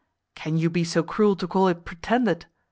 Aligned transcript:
"Can 0.33 0.57
you 0.57 0.71
be 0.71 0.83
so 0.83 1.03
cruel 1.03 1.35
to 1.35 1.47
call 1.47 1.67
it 1.67 1.85
pretended?" 1.85 2.47